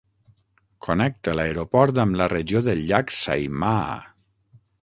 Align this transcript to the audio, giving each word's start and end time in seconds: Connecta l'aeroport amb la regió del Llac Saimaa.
Connecta 0.85 1.35
l'aeroport 1.39 2.01
amb 2.05 2.19
la 2.23 2.29
regió 2.33 2.65
del 2.71 2.83
Llac 2.89 3.15
Saimaa. 3.19 3.97